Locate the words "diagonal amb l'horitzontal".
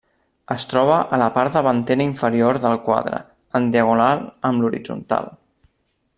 3.77-5.31